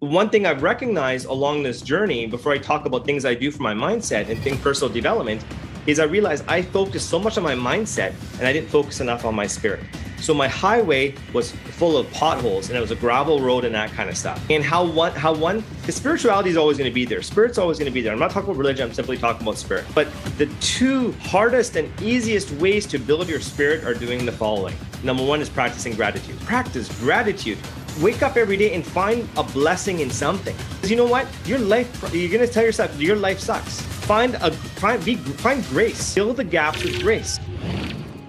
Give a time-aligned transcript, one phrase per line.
[0.00, 3.62] one thing I've recognized along this journey, before I talk about things I do for
[3.62, 5.42] my mindset and think personal development,
[5.86, 9.24] is I realized I focused so much on my mindset and I didn't focus enough
[9.24, 9.80] on my spirit.
[10.18, 13.90] So my highway was full of potholes and it was a gravel road and that
[13.92, 14.44] kind of stuff.
[14.50, 17.22] And how one, how one, the spirituality is always going to be there.
[17.22, 18.12] Spirit's always going to be there.
[18.12, 18.88] I'm not talking about religion.
[18.88, 19.86] I'm simply talking about spirit.
[19.94, 24.74] But the two hardest and easiest ways to build your spirit are doing the following.
[25.02, 26.38] Number one is practicing gratitude.
[26.40, 27.58] Practice gratitude
[28.00, 30.54] wake up every day and find a blessing in something.
[30.74, 31.26] Because you know what?
[31.46, 33.80] Your life, you're gonna tell yourself your life sucks.
[33.80, 36.14] Find a find be find grace.
[36.14, 37.40] Fill the gaps with grace.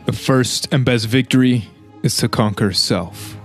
[0.05, 1.66] The first and best victory
[2.03, 3.35] is to conquer self.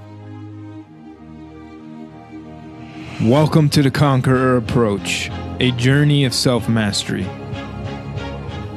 [3.22, 5.30] Welcome to the Conqueror Approach,
[5.60, 7.26] a journey of self mastery.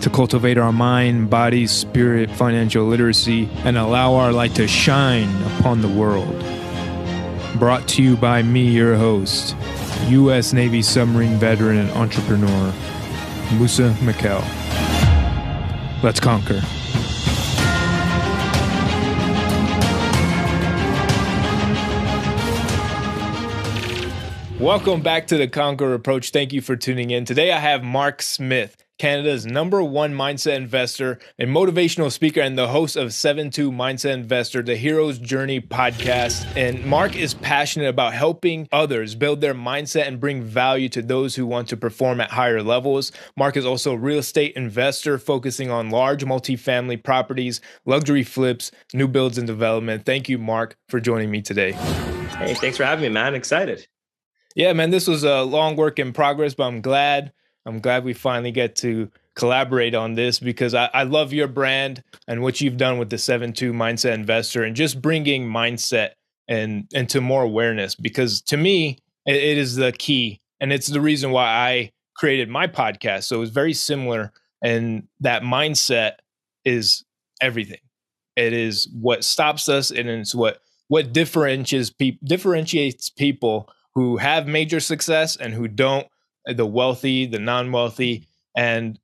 [0.01, 5.81] To cultivate our mind, body, spirit, financial literacy, and allow our light to shine upon
[5.81, 6.54] the world.
[7.59, 9.55] Brought to you by me, your host,
[10.07, 10.51] U.S.
[10.51, 12.73] Navy submarine veteran and entrepreneur,
[13.53, 14.43] Musa Mikkel.
[16.03, 16.61] Let's conquer.
[24.59, 26.31] Welcome back to the Conquer Approach.
[26.31, 27.25] Thank you for tuning in.
[27.25, 28.84] Today I have Mark Smith.
[28.97, 34.13] Canada's number one mindset investor, a motivational speaker, and the host of 7 2 Mindset
[34.13, 36.45] Investor, the Hero's Journey podcast.
[36.55, 41.35] And Mark is passionate about helping others build their mindset and bring value to those
[41.35, 43.11] who want to perform at higher levels.
[43.35, 49.09] Mark is also a real estate investor focusing on large multifamily properties, luxury flips, new
[49.09, 50.05] builds, and development.
[50.05, 51.73] Thank you, Mark, for joining me today.
[51.73, 53.35] Hey, thanks for having me, man.
[53.35, 53.87] Excited.
[54.55, 57.33] Yeah, man, this was a long work in progress, but I'm glad
[57.65, 62.03] I'm glad we finally get to collaborate on this because I, I love your brand
[62.27, 66.11] and what you've done with the 7-2 mindset investor and just bringing mindset
[66.47, 71.01] and into more awareness because to me it, it is the key and it's the
[71.01, 73.23] reason why I created my podcast.
[73.23, 74.31] So it's very similar
[74.63, 76.13] and that mindset
[76.63, 77.03] is
[77.41, 77.79] everything.
[78.35, 84.47] It is what stops us and it's what what differentiates people differentiates people who have
[84.47, 86.07] major success and who don't
[86.47, 88.99] the wealthy, the non-wealthy, and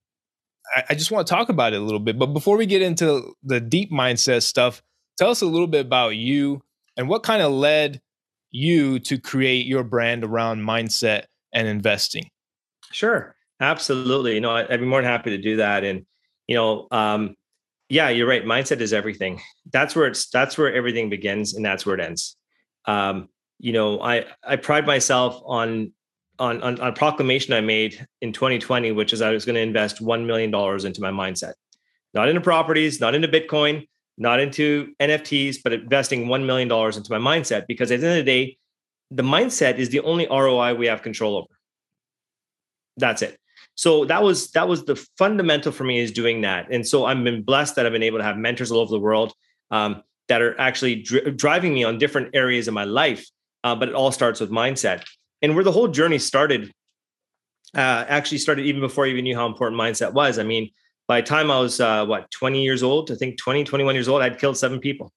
[0.75, 2.17] I, I just want to talk about it a little bit.
[2.17, 4.81] But before we get into the deep mindset stuff,
[5.17, 6.61] tell us a little bit about you
[6.97, 8.01] and what kind of led
[8.51, 12.29] you to create your brand around mindset and investing.
[12.91, 14.35] Sure, absolutely.
[14.35, 15.83] You know, I'd be more than happy to do that.
[15.83, 16.05] And
[16.47, 17.35] you know, um,
[17.89, 18.45] yeah, you're right.
[18.45, 19.41] Mindset is everything.
[19.71, 20.29] That's where it's.
[20.29, 22.37] That's where everything begins, and that's where it ends.
[22.85, 25.91] Um, you know, I I pride myself on
[26.41, 29.61] on, on, on a proclamation I made in 2020, which is I was going to
[29.61, 31.53] invest $1 million into my mindset,
[32.15, 33.87] not into properties, not into Bitcoin,
[34.17, 37.67] not into NFTs, but investing $1 million into my mindset.
[37.67, 38.57] Because at the end of the day,
[39.11, 41.47] the mindset is the only ROI we have control over.
[42.97, 43.37] That's it.
[43.75, 46.71] So that was that was the fundamental for me is doing that.
[46.71, 48.99] And so I've been blessed that I've been able to have mentors all over the
[48.99, 49.33] world
[49.69, 53.25] um, that are actually dri- driving me on different areas of my life.
[53.63, 55.03] Uh, but it all starts with mindset
[55.41, 56.71] and where the whole journey started
[57.75, 60.39] uh, actually started even before I even knew how important mindset was.
[60.39, 60.69] I mean,
[61.07, 64.07] by the time I was uh, what 20 years old, I think 20, 21 years
[64.07, 65.11] old, I'd killed seven people.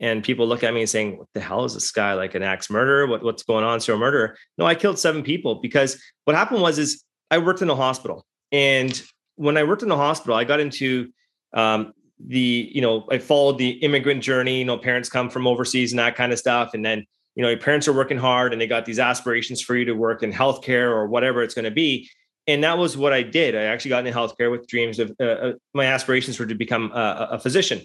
[0.00, 2.42] And people look at me and saying, "What the hell is this guy like an
[2.42, 3.06] axe murderer?
[3.06, 3.78] What, what's going on?
[3.78, 7.70] Serial murderer?" No, I killed seven people because what happened was is I worked in
[7.70, 9.00] a hospital, and
[9.36, 11.12] when I worked in the hospital, I got into
[11.54, 14.58] um, the you know I followed the immigrant journey.
[14.58, 17.48] You know, parents come from overseas and that kind of stuff, and then you know
[17.48, 20.32] your parents are working hard and they got these aspirations for you to work in
[20.32, 22.08] healthcare or whatever it's going to be.
[22.46, 23.54] And that was what i did.
[23.54, 26.90] I actually got into healthcare with dreams of uh, uh, my aspirations were to become
[26.92, 27.80] a, a, physician.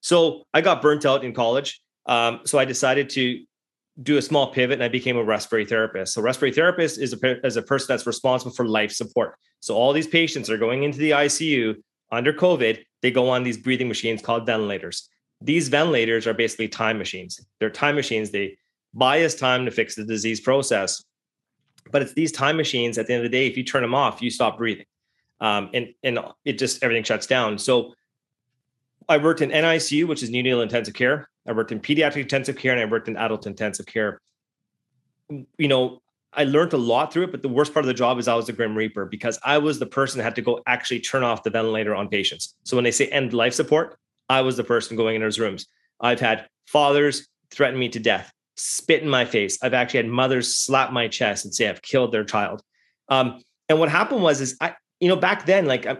[0.00, 3.44] So i got burnt out in college um, so i decided to
[4.02, 6.14] do a small pivot and i became a respiratory therapist.
[6.14, 9.36] So respiratory therapist is a, is a person that's responsible for life support.
[9.60, 11.76] So all these patients are going into the icu
[12.10, 12.82] under covid.
[13.02, 15.08] They go on these breathing machines called ventilators.
[15.40, 17.40] These ventilators are basically time machines.
[17.58, 18.30] They're time machines.
[18.30, 18.58] They
[18.94, 21.02] buy us time to fix the disease process.
[21.90, 23.94] But it's these time machines at the end of the day, if you turn them
[23.94, 24.86] off, you stop breathing.
[25.40, 27.58] Um, and, and it just everything shuts down.
[27.58, 27.94] So
[29.08, 31.28] I worked in NICU, which is neonatal intensive care.
[31.46, 34.20] I worked in pediatric intensive care and I worked in adult intensive care.
[35.30, 36.02] You know,
[36.32, 38.34] I learned a lot through it, but the worst part of the job is I
[38.34, 41.24] was the grim reaper because I was the person that had to go actually turn
[41.24, 42.54] off the ventilator on patients.
[42.64, 43.98] So when they say end life support,
[44.28, 45.66] I was the person going in those rooms.
[46.00, 49.58] I've had fathers threaten me to death spit in my face.
[49.62, 52.62] I've actually had mothers slap my chest and say I've killed their child.
[53.08, 55.98] Um, and what happened was, is I, you know, back then, like I'm,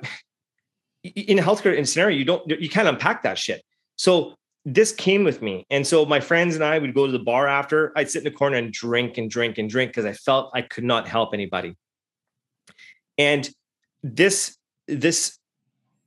[1.02, 3.62] in healthcare scenario, you don't, you can't unpack that shit.
[3.96, 4.34] So
[4.64, 5.64] this came with me.
[5.70, 7.92] And so my friends and I would go to the bar after.
[7.96, 10.62] I'd sit in the corner and drink and drink and drink because I felt I
[10.62, 11.76] could not help anybody.
[13.16, 13.48] And
[14.02, 15.38] this, this,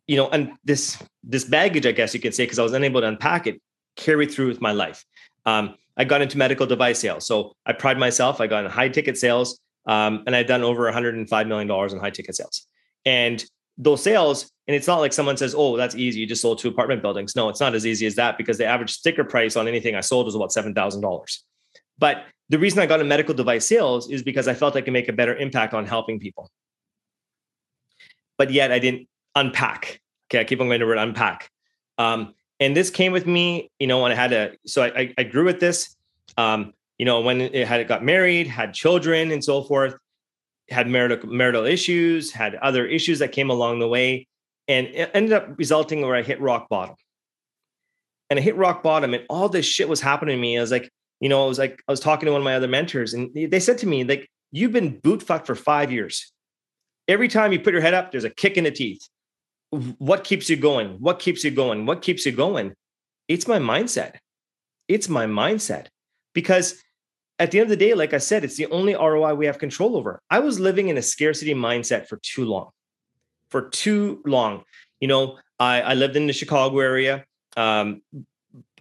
[0.06, 3.02] you know, and this, this baggage, I guess you could say, because I was unable
[3.02, 3.60] to unpack it,
[3.96, 5.04] carried through with my life.
[5.46, 7.26] Um, I got into medical device sales.
[7.26, 8.42] So I pride myself.
[8.42, 12.00] I got in high ticket sales, um, and I've done over 105 million dollars in
[12.00, 12.68] high ticket sales.
[13.06, 13.44] And
[13.78, 16.20] those sales, and it's not like someone says, "Oh, that's easy.
[16.20, 18.66] You just sold two apartment buildings." No, it's not as easy as that because the
[18.66, 21.44] average sticker price on anything I sold was about seven thousand dollars.
[22.00, 24.94] But the reason I got into medical device sales is because I felt I could
[24.94, 26.50] make a better impact on helping people.
[28.38, 30.02] But yet I didn't unpack.
[30.30, 31.50] Okay, I keep on going to word unpack.
[31.98, 35.24] Um, and this came with me, you know, when I had to, so I, I
[35.24, 35.96] grew with this.
[36.38, 39.96] Um, you know, when it had it got married, had children, and so forth
[40.70, 44.28] had marital marital issues, had other issues that came along the way,
[44.68, 46.96] and it ended up resulting where I hit rock bottom.
[48.30, 50.58] And I hit rock bottom, and all this shit was happening to me.
[50.58, 50.90] I was like,
[51.20, 53.30] you know, I was like, I was talking to one of my other mentors, and
[53.34, 56.32] they said to me, like, you've been boot fucked for five years.
[57.08, 59.08] Every time you put your head up, there's a kick in the teeth.
[59.98, 60.98] What keeps you going?
[61.00, 61.86] What keeps you going?
[61.86, 62.74] What keeps you going?
[63.28, 64.16] It's my mindset.
[64.88, 65.88] It's my mindset
[66.34, 66.82] because
[67.40, 69.58] at the end of the day, like I said, it's the only ROI we have
[69.58, 70.22] control over.
[70.30, 72.70] I was living in a scarcity mindset for too long,
[73.50, 74.64] for too long.
[75.00, 77.26] You know, I, I lived in the Chicago area.
[77.58, 78.02] Um,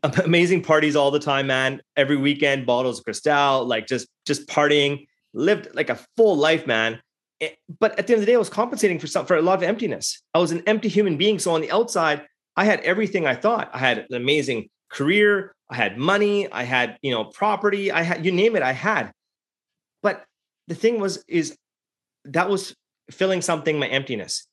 [0.24, 1.80] amazing parties all the time, man.
[1.96, 5.06] Every weekend, bottles of Cristal, like just just partying.
[5.34, 7.00] Lived like a full life, man.
[7.42, 9.42] Eh, but at the end of the day, I was compensating for some for a
[9.42, 10.22] lot of emptiness.
[10.32, 11.38] I was an empty human being.
[11.38, 12.24] So on the outside,
[12.56, 13.70] I had everything I thought.
[13.74, 15.54] I had an amazing career.
[15.72, 19.10] I had money, I had, you know, property, I had, you name it, I had.
[20.02, 20.22] But
[20.68, 21.56] the thing was, is
[22.26, 22.74] that was
[23.10, 24.46] filling something, my emptiness.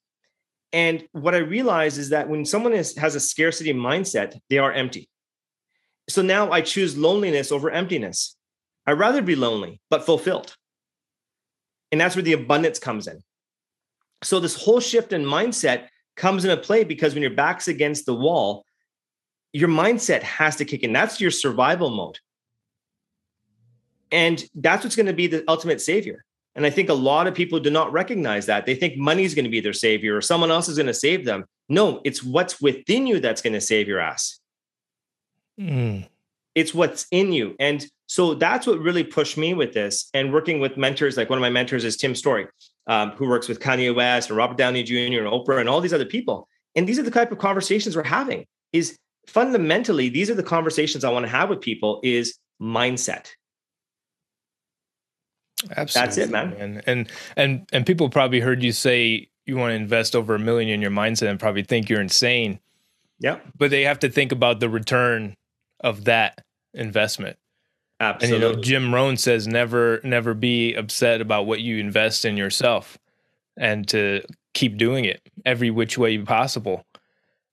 [0.71, 4.71] And what I realized is that when someone is, has a scarcity mindset, they are
[4.71, 5.09] empty.
[6.07, 8.37] So now I choose loneliness over emptiness.
[8.87, 10.55] I'd rather be lonely, but fulfilled.
[11.91, 13.23] And that's where the abundance comes in.
[14.23, 18.13] So this whole shift in mindset comes into play because when your back's against the
[18.13, 18.65] wall,
[19.53, 20.93] your mindset has to kick in.
[20.93, 22.19] That's your survival mode.
[24.11, 26.23] And that's what's going to be the ultimate savior.
[26.55, 28.65] And I think a lot of people do not recognize that.
[28.65, 30.93] They think money is going to be their savior or someone else is going to
[30.93, 31.45] save them.
[31.69, 34.39] No, it's what's within you that's going to save your ass.
[35.59, 36.07] Mm.
[36.55, 37.55] It's what's in you.
[37.59, 41.15] And so that's what really pushed me with this and working with mentors.
[41.15, 42.47] Like one of my mentors is Tim Storey,
[42.87, 44.95] um, who works with Kanye West and Robert Downey Jr.
[44.95, 46.47] and Oprah and all these other people.
[46.75, 48.97] And these are the type of conversations we're having is
[49.27, 53.27] fundamentally these are the conversations i want to have with people is mindset
[55.75, 56.49] Absolutely, that's it man.
[56.51, 60.39] man and and and people probably heard you say you want to invest over a
[60.39, 62.59] million in your mindset and probably think you're insane
[63.19, 65.35] yeah but they have to think about the return
[65.81, 67.37] of that investment
[67.99, 68.35] Absolutely.
[68.35, 72.37] And you know, Jim Rohn says never never be upset about what you invest in
[72.37, 72.97] yourself
[73.57, 74.21] and to
[74.53, 76.85] keep doing it every which way possible.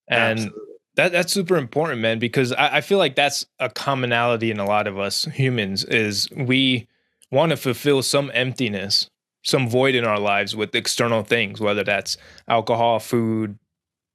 [0.08, 0.62] And Absolutely.
[0.96, 4.64] That that's super important, man, because I, I feel like that's a commonality in a
[4.64, 6.88] lot of us humans is we
[7.31, 9.10] want to fulfill some emptiness,
[9.44, 12.16] some void in our lives with external things, whether that's
[12.49, 13.58] alcohol, food,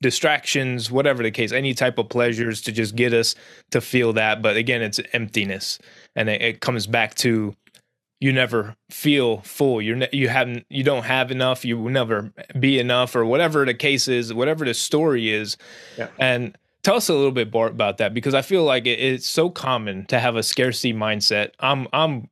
[0.01, 3.36] distractions, whatever the case, any type of pleasures to just get us
[3.69, 4.42] to feel that.
[4.42, 5.77] But again, it's emptiness,
[6.16, 7.56] and it, it comes back to
[8.19, 9.81] you never feel full.
[9.81, 11.65] You're ne- you haven't you don't have enough.
[11.65, 15.58] You will never be enough, or whatever the case is, whatever the story is,
[15.98, 16.08] yeah.
[16.20, 19.27] and Tell us a little bit more about that because I feel like it, it's
[19.27, 21.51] so common to have a scarcity mindset.
[21.60, 22.30] I'm I'm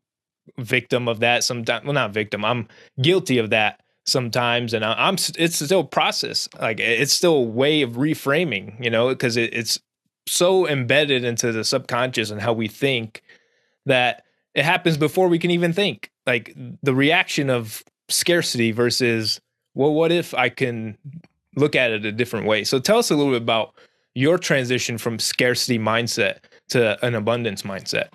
[0.58, 1.86] victim of that sometimes.
[1.86, 2.44] Well, not victim.
[2.44, 2.68] I'm
[3.00, 6.50] guilty of that sometimes, and I, am It's still a process.
[6.60, 8.84] Like it's still a way of reframing.
[8.84, 9.80] You know, because it, it's
[10.26, 13.22] so embedded into the subconscious and how we think
[13.90, 14.24] that
[14.56, 16.10] it happens before we can even think.
[16.26, 19.40] Like the reaction of scarcity versus
[19.76, 20.98] well, what if I can
[21.56, 22.64] look at it a different way?
[22.64, 23.76] So tell us a little bit about
[24.16, 28.10] your transition from scarcity mindset to an abundance mindset?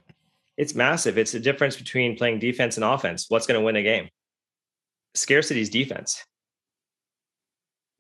[0.57, 1.19] It's massive.
[1.19, 3.27] It's the difference between playing defense and offense.
[3.29, 4.09] What's going to win a game?
[5.15, 6.25] Scarcity is defense.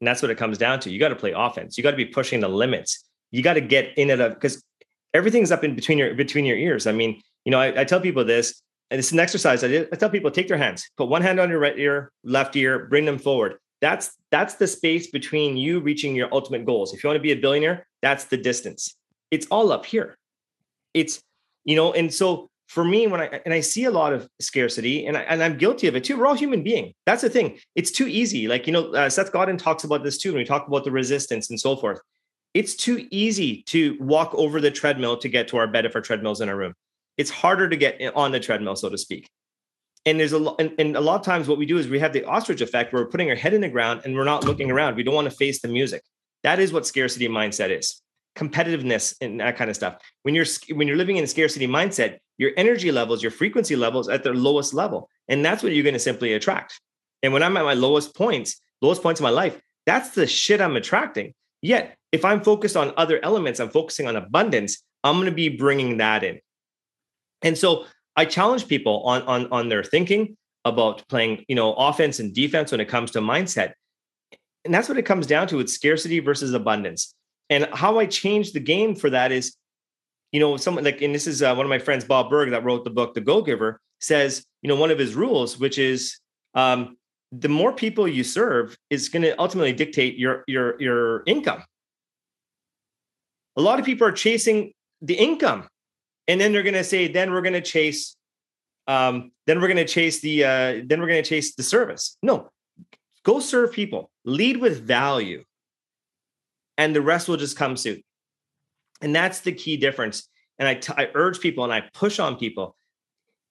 [0.00, 0.90] And that's what it comes down to.
[0.90, 1.78] You got to play offense.
[1.78, 3.04] You got to be pushing the limits.
[3.30, 4.62] You got to get in it because
[5.14, 6.86] everything's up in between your between your ears.
[6.86, 8.60] I mean, you know, I, I tell people this,
[8.90, 9.64] and it's an exercise.
[9.64, 12.56] I, I tell people take their hands, put one hand on your right ear, left
[12.56, 13.58] ear, bring them forward.
[13.80, 16.94] That's that's the space between you reaching your ultimate goals.
[16.94, 18.96] If you want to be a billionaire, that's the distance.
[19.30, 20.16] It's all up here.
[20.94, 21.20] It's
[21.64, 25.06] you know, and so for me, when I and I see a lot of scarcity,
[25.06, 26.16] and I, and I'm guilty of it too.
[26.16, 26.94] We're all human being.
[27.04, 27.58] That's the thing.
[27.74, 28.48] It's too easy.
[28.48, 30.90] Like you know, uh, Seth Godin talks about this too when we talk about the
[30.90, 32.00] resistance and so forth.
[32.54, 36.00] it's too easy to walk over the treadmill to get to our bed if our
[36.00, 36.72] treadmill's in our room.
[37.16, 39.28] It's harder to get on the treadmill, so to speak.
[40.06, 41.98] And there's a lot, and, and a lot of times what we do is we
[41.98, 44.44] have the ostrich effect where we're putting our head in the ground and we're not
[44.44, 44.96] looking around.
[44.96, 46.02] We don't want to face the music.
[46.42, 48.02] That is what scarcity mindset is.
[48.36, 49.96] Competitiveness and that kind of stuff.
[50.22, 54.08] When you're when you're living in a scarcity mindset, your energy levels, your frequency levels
[54.08, 55.08] at their lowest level.
[55.28, 56.80] And that's what you're going to simply attract.
[57.22, 60.60] And when I'm at my lowest points, lowest points of my life, that's the shit
[60.60, 61.32] I'm attracting.
[61.62, 65.48] Yet, if I'm focused on other elements, I'm focusing on abundance, I'm going to be
[65.48, 66.40] bringing that in.
[67.44, 67.84] And so
[68.16, 72.72] I challenge people on, on, on their thinking about playing, you know, offense and defense
[72.72, 73.74] when it comes to mindset.
[74.64, 75.60] And that's what it comes down to.
[75.60, 77.14] It's scarcity versus abundance.
[77.50, 79.54] And how I change the game for that is,
[80.32, 82.64] you know, someone like, and this is uh, one of my friends, Bob Burg, that
[82.64, 86.18] wrote the book, The Go Giver, says, you know, one of his rules, which is
[86.54, 86.96] um,
[87.30, 91.62] the more people you serve is going to ultimately dictate your your your income.
[93.56, 94.72] A lot of people are chasing
[95.02, 95.68] the income,
[96.28, 98.16] and then they're going to say, then we're going to chase,
[98.86, 102.16] um, then we're going to chase the, uh, then we're going to chase the service.
[102.22, 102.50] No,
[103.24, 105.44] go serve people, lead with value,
[106.76, 108.02] and the rest will just come soon.
[109.00, 110.28] And that's the key difference.
[110.58, 112.76] And I, t- I urge people and I push on people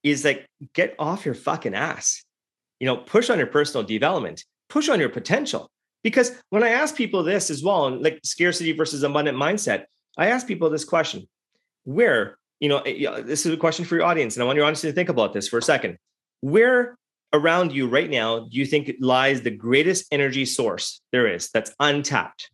[0.03, 2.23] is like get off your fucking ass
[2.79, 5.71] you know push on your personal development push on your potential
[6.03, 9.85] because when i ask people this as well and like scarcity versus abundant mindset
[10.17, 11.27] i ask people this question
[11.85, 14.65] where you know eh, this is a question for your audience and i want your
[14.65, 15.97] audience to think about this for a second.
[16.41, 16.97] Where
[17.31, 21.73] around you right now do you think lies the greatest energy source there is that's
[21.79, 22.49] untapped?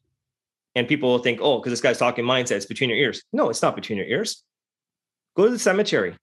[0.75, 3.23] And people will think oh because this guy's talking mindset it's between your ears.
[3.33, 4.43] No it's not between your ears.
[5.35, 6.15] Go to the cemetery.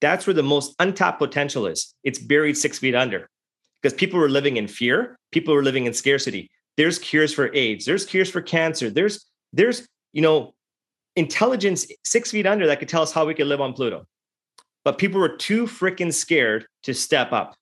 [0.00, 1.94] That's where the most untapped potential is.
[2.02, 3.28] It's buried six feet under.
[3.80, 5.16] Because people were living in fear.
[5.30, 6.50] People were living in scarcity.
[6.76, 7.84] There's cures for aids.
[7.84, 8.90] There's cures for cancer.
[8.90, 10.54] There's there's you know
[11.16, 14.06] intelligence six feet under that could tell us how we could live on pluto.
[14.84, 17.54] But people were too freaking scared to step up.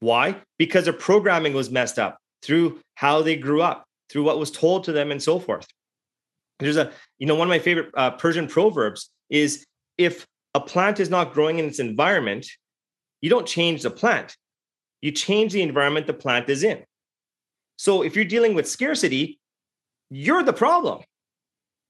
[0.00, 0.36] Why?
[0.58, 4.84] Because their programming was messed up through how they grew up through what was told
[4.84, 5.66] to them and so forth.
[6.58, 9.64] There's a you know one of my favorite uh, persian proverbs is
[9.98, 12.46] if a plant is not growing in its environment
[13.22, 14.36] you don't change the plant.
[15.00, 16.84] You change the environment the plant is in.
[17.76, 19.38] So if you're dealing with scarcity,
[20.10, 21.02] you're the problem.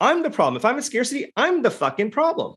[0.03, 0.57] I'm the problem.
[0.57, 2.55] If I'm in scarcity, I'm the fucking problem.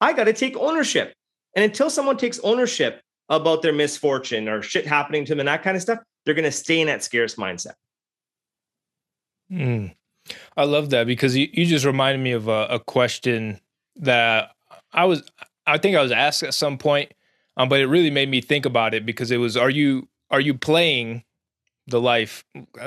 [0.00, 1.14] I got to take ownership.
[1.56, 5.62] And until someone takes ownership about their misfortune or shit happening to them and that
[5.62, 7.74] kind of stuff, they're going to stay in that scarce mindset.
[9.50, 9.94] Mm.
[10.56, 13.60] I love that because you, you just reminded me of a, a question
[13.96, 14.50] that
[14.92, 15.22] I was,
[15.66, 17.12] I think I was asked at some point
[17.56, 20.40] um, but it really made me think about it because it was are you are
[20.40, 21.24] you playing
[21.86, 22.44] the life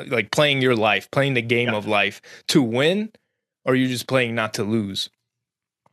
[0.07, 1.75] like playing your life, playing the game yeah.
[1.75, 3.11] of life to win,
[3.65, 5.10] or are you just playing not to lose?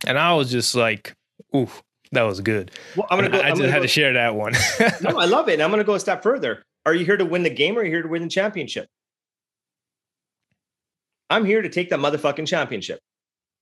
[0.07, 1.15] And I was just like,
[1.55, 1.69] ooh,
[2.13, 2.71] that was good.
[2.97, 4.53] Well, I'm gonna go, I just had go, to share that one.
[5.03, 5.55] no, I love it.
[5.55, 6.63] And I'm gonna go a step further.
[6.85, 8.89] Are you here to win the game or are you here to win the championship?
[11.31, 13.01] I'm here to take that motherfucking championship.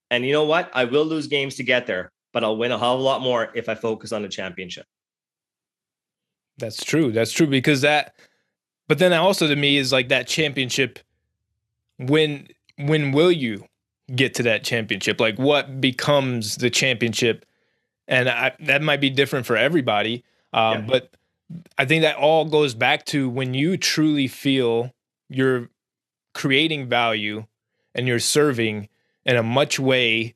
[0.09, 0.69] And you know what?
[0.73, 3.21] I will lose games to get there, but I'll win a hell of a lot
[3.21, 4.85] more if I focus on the championship.
[6.57, 7.11] That's true.
[7.11, 8.13] That's true because that
[8.87, 10.99] but then also to me is like that championship
[11.97, 13.65] when when will you
[14.13, 15.19] get to that championship?
[15.19, 17.45] Like what becomes the championship?
[18.07, 20.23] And I, that might be different for everybody.
[20.53, 20.85] Um, yeah.
[20.87, 21.15] but
[21.77, 24.93] I think that all goes back to when you truly feel
[25.29, 25.69] you're
[26.33, 27.45] creating value
[27.93, 28.89] and you're serving
[29.25, 30.35] in a much way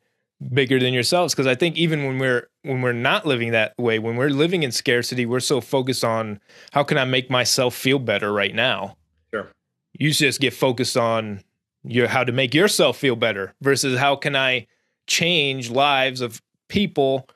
[0.54, 3.98] bigger than yourselves because i think even when we're when we're not living that way
[3.98, 6.40] when we're living in scarcity we're so focused on
[6.74, 8.98] how can i make myself feel better right now
[9.34, 9.50] sure
[9.94, 11.42] you just get focused on
[11.88, 14.66] your how to make yourself feel better versus how can i
[15.08, 17.28] change lives of people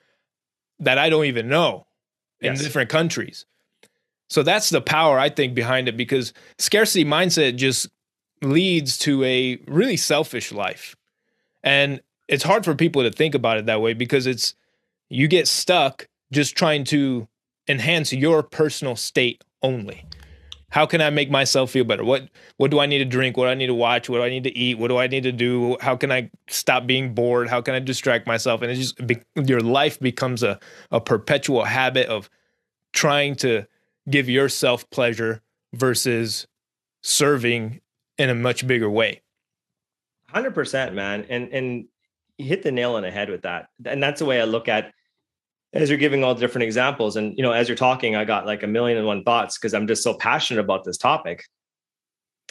[0.80, 1.86] that i don't even know
[2.42, 2.62] in yes.
[2.62, 3.46] different countries
[4.30, 7.88] so that's the power i think behind it because scarcity mindset just
[8.42, 10.96] leads to a really selfish life
[11.64, 14.54] and it's hard for people to think about it that way because it's
[15.10, 17.28] you get stuck just trying to
[17.68, 20.06] enhance your personal state only.
[20.70, 22.04] How can I make myself feel better?
[22.04, 23.38] What what do I need to drink?
[23.38, 24.10] What do I need to watch?
[24.10, 24.78] What do I need to eat?
[24.78, 25.78] What do I need to do?
[25.82, 27.50] How can I stop being bored?
[27.50, 28.62] How can I distract myself?
[28.62, 30.60] And it's just be, your life becomes a
[30.92, 32.30] a perpetual habit of
[32.94, 33.66] trying to
[34.10, 35.42] give yourself pleasure
[35.74, 36.48] versus
[37.02, 37.82] serving
[38.18, 39.22] in a much bigger way.
[40.34, 41.26] 100% man.
[41.30, 41.86] And and
[42.38, 43.70] hit the nail on the head with that.
[43.86, 44.94] And that's the way I look at
[45.74, 47.16] as you're giving all the different examples.
[47.16, 49.74] And you know, as you're talking, I got like a million and one thoughts because
[49.74, 51.44] I'm just so passionate about this topic.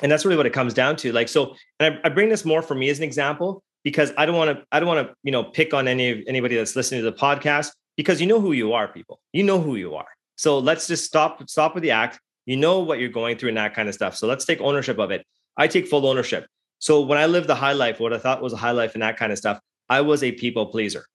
[0.02, 1.12] And that's really what it comes down to.
[1.12, 4.26] Like, so, and I, I bring this more for me as an example because I
[4.26, 7.02] don't want to, I don't want to, you know, pick on any anybody that's listening
[7.02, 9.18] to the podcast because you know who you are, people.
[9.32, 10.06] You know who you are.
[10.37, 12.20] So let's just stop, stop with the act.
[12.46, 14.16] You know what you're going through and that kind of stuff.
[14.16, 15.26] So let's take ownership of it.
[15.56, 16.46] I take full ownership.
[16.78, 19.02] So when I lived the high life, what I thought was a high life and
[19.02, 19.58] that kind of stuff,
[19.88, 21.06] I was a people pleaser.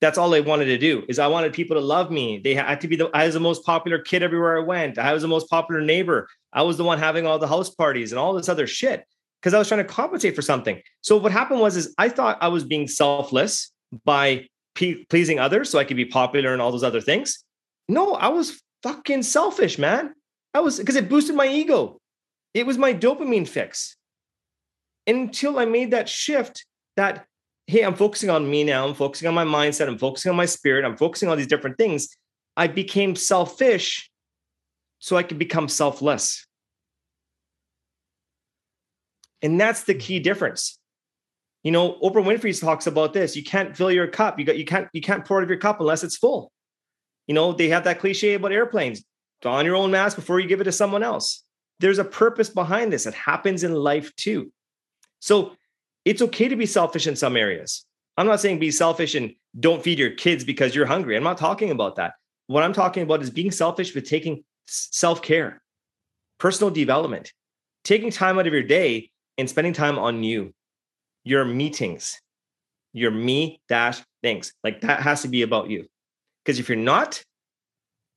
[0.00, 2.38] That's all I wanted to do is I wanted people to love me.
[2.38, 4.98] They had to be the I was the most popular kid everywhere I went.
[4.98, 6.28] I was the most popular neighbor.
[6.52, 9.04] I was the one having all the house parties and all this other shit
[9.40, 10.80] because I was trying to compensate for something.
[11.02, 13.72] So what happened was is I thought I was being selfless
[14.04, 17.44] by pe- pleasing others so I could be popular and all those other things.
[17.88, 20.14] No, I was fucking selfish, man.
[20.54, 22.00] I was because it boosted my ego.
[22.54, 23.96] It was my dopamine fix.
[25.06, 26.64] Until I made that shift
[26.96, 27.26] that
[27.70, 28.86] hey, I'm focusing on me now.
[28.86, 29.86] I'm focusing on my mindset.
[29.86, 30.84] I'm focusing on my spirit.
[30.84, 32.08] I'm focusing on these different things.
[32.56, 34.10] I became selfish
[34.98, 36.46] so I could become selfless.
[39.40, 40.78] And that's the key difference.
[41.62, 43.36] You know, Oprah Winfrey talks about this.
[43.36, 44.38] You can't fill your cup.
[44.38, 46.50] You got you can't you can't pour out of your cup unless it's full.
[47.26, 49.04] You know, they have that cliche about airplanes.
[49.42, 51.44] Don your own mask before you give it to someone else.
[51.78, 53.06] There's a purpose behind this.
[53.06, 54.52] It happens in life too.
[55.20, 55.52] So
[56.10, 57.86] it's okay to be selfish in some areas.
[58.16, 61.16] I'm not saying be selfish and don't feed your kids because you're hungry.
[61.16, 62.14] I'm not talking about that.
[62.48, 65.62] What I'm talking about is being selfish with taking self care,
[66.38, 67.32] personal development,
[67.84, 70.52] taking time out of your day and spending time on you,
[71.22, 72.20] your meetings,
[72.92, 74.52] your me dash things.
[74.64, 75.86] Like that has to be about you.
[76.44, 77.22] Because if you're not,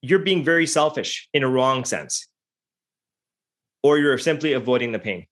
[0.02, 2.28] you're being very selfish in a wrong sense,
[3.84, 5.28] or you're simply avoiding the pain.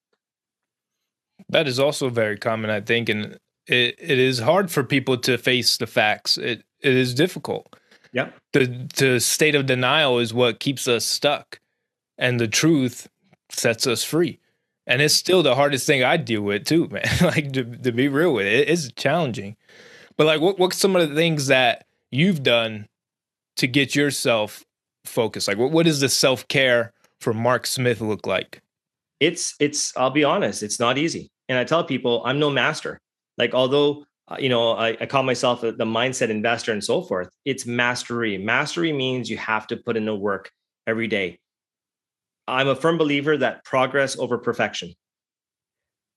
[1.52, 5.38] That is also very common, I think, and it, it is hard for people to
[5.38, 6.38] face the facts.
[6.38, 7.76] It it is difficult.
[8.14, 8.30] Yeah.
[8.54, 11.60] The the state of denial is what keeps us stuck,
[12.18, 13.08] and the truth
[13.50, 14.40] sets us free.
[14.88, 17.06] And it's still the hardest thing I deal with too, man.
[17.22, 19.56] like to, to be real with it, it's challenging.
[20.18, 22.88] But like, what what's some of the things that you've done
[23.58, 24.66] to get yourself
[25.06, 25.48] focused?
[25.48, 28.62] Like, what what does the self care for Mark Smith look like?
[29.20, 29.96] It's it's.
[29.96, 31.30] I'll be honest, it's not easy.
[31.52, 33.02] And I tell people I'm no master.
[33.38, 37.30] Like, although uh, you know, I, I call myself the mindset investor and so forth.
[37.44, 38.38] It's mastery.
[38.38, 40.50] Mastery means you have to put in the work
[40.88, 41.40] every day.
[42.48, 44.94] I'm a firm believer that progress over perfection.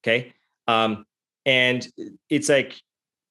[0.02, 0.32] Okay.
[0.68, 1.04] Um,
[1.44, 1.86] and
[2.30, 2.80] it's like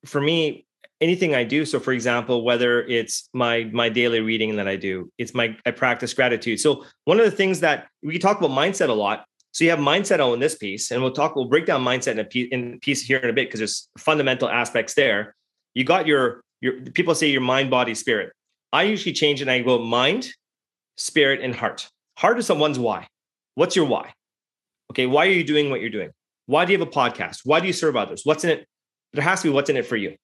[0.06, 0.66] for me,
[1.00, 1.66] anything I do.
[1.66, 5.72] So for example, whether it's my my daily reading that I do, it's my I
[5.72, 6.60] practice gratitude.
[6.60, 9.26] So one of the things that we talk about mindset a lot.
[9.54, 12.20] So you have mindset on this piece, and we'll talk, we'll break down mindset in
[12.20, 15.36] a piece, in piece here in a bit because there's fundamental aspects there.
[15.76, 18.34] You got your your people say your mind, body, spirit.
[18.72, 20.30] I usually change it and I go mind,
[20.98, 21.88] spirit, and heart.
[22.18, 23.08] Heart is someone's why.
[23.54, 24.14] What's your why?
[24.92, 26.10] Okay, why are you doing what you're doing?
[26.48, 27.42] Why do you have a podcast?
[27.44, 28.22] Why do you serve others?
[28.24, 28.68] What's in it?
[29.14, 30.16] There has to be what's in it for you.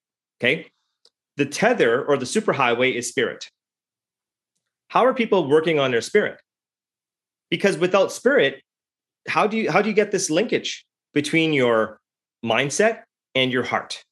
[0.42, 0.68] Okay.
[1.38, 3.50] The tether or the superhighway is spirit.
[4.88, 6.42] How are people working on their spirit?
[7.52, 8.62] Because without spirit,
[9.28, 12.00] how do you how do you get this linkage between your
[12.44, 13.04] mindset
[13.36, 14.04] and your heart?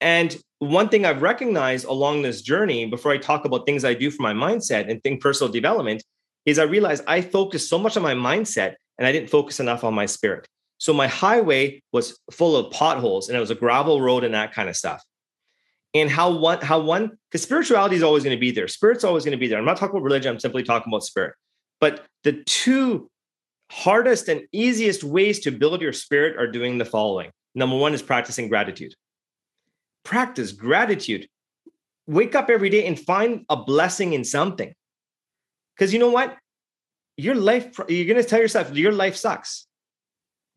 [0.00, 4.10] And one thing I've recognized along this journey, before I talk about things I do
[4.10, 6.02] for my mindset and think personal development,
[6.46, 9.84] is I realized I focused so much on my mindset and I didn't focus enough
[9.84, 10.46] on my spirit.
[10.78, 14.52] So my highway was full of potholes and it was a gravel road and that
[14.52, 15.02] kind of stuff.
[15.94, 18.66] And how one, how one, because spirituality is always going to be there.
[18.66, 19.58] Spirit's always going to be there.
[19.58, 21.34] I'm not talking about religion, I'm simply talking about spirit.
[21.80, 23.10] But the two
[23.72, 27.30] hardest and easiest ways to build your spirit are doing the following.
[27.54, 28.94] Number one is practicing gratitude.
[30.04, 31.26] Practice gratitude.
[32.06, 34.74] Wake up every day and find a blessing in something.
[35.74, 36.36] Because you know what?
[37.16, 39.66] Your life, you're going to tell yourself your life sucks.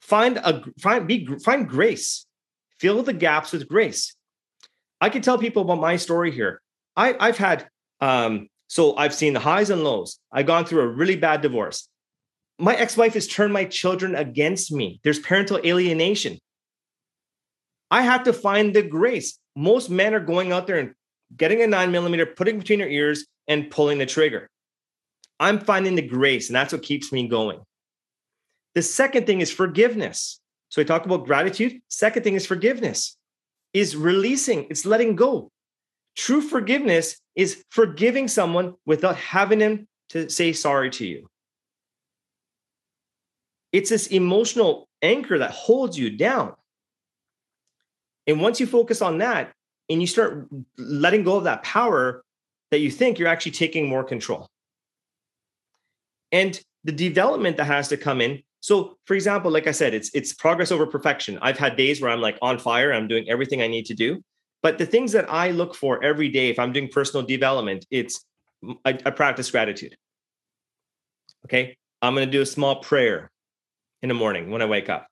[0.02, 2.26] Find a find be find grace.
[2.80, 4.14] Fill the gaps with grace.
[5.00, 6.62] I can tell people about my story here.
[6.96, 7.68] I, I've had
[8.02, 10.20] um, so I've seen the highs and lows.
[10.32, 11.88] I've gone through a really bad divorce.
[12.58, 15.00] My ex-wife has turned my children against me.
[15.04, 16.40] There's parental alienation.
[17.92, 19.38] I have to find the grace.
[19.56, 20.94] Most men are going out there and
[21.36, 24.50] getting a nine millimeter, putting between your ears, and pulling the trigger.
[25.40, 27.60] I'm finding the grace, and that's what keeps me going.
[28.74, 30.40] The second thing is forgiveness.
[30.70, 31.82] So we talk about gratitude.
[31.90, 33.18] Second thing is forgiveness,
[33.74, 35.52] is releasing, it's letting go.
[36.16, 41.28] True forgiveness is forgiving someone without having them to say sorry to you.
[43.76, 46.54] It's this emotional anchor that holds you down.
[48.26, 49.52] And once you focus on that
[49.90, 52.24] and you start letting go of that power
[52.72, 54.48] that you think you're actually taking more control.
[56.32, 58.42] And the development that has to come in.
[58.62, 61.38] So, for example, like I said, it's it's progress over perfection.
[61.42, 64.24] I've had days where I'm like on fire, I'm doing everything I need to do.
[64.64, 68.24] But the things that I look for every day, if I'm doing personal development, it's
[68.86, 69.98] I, I practice gratitude.
[71.46, 73.30] Okay, I'm going to do a small prayer
[74.02, 75.08] in the morning when I wake up.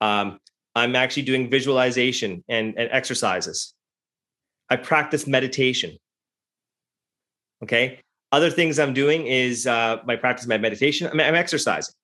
[0.00, 0.38] Um,
[0.74, 3.74] I'm actually doing visualization and, and exercises.
[4.70, 5.98] I practice meditation.
[7.62, 8.00] Okay.
[8.32, 11.08] Other things I'm doing is uh, my practice my meditation.
[11.12, 11.94] I'm, I'm exercising.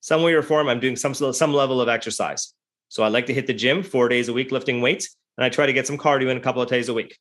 [0.00, 2.52] Some way or form, I'm doing some some level of exercise.
[2.88, 5.48] So I like to hit the gym four days a week lifting weights, and I
[5.48, 7.18] try to get some cardio in a couple of days a week.